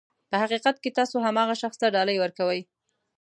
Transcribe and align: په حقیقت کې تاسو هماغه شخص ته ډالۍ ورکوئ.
په 0.29 0.35
حقیقت 0.43 0.75
کې 0.83 0.95
تاسو 0.99 1.15
هماغه 1.27 1.55
شخص 1.61 1.77
ته 1.81 1.87
ډالۍ 1.95 2.17
ورکوئ. 2.19 2.61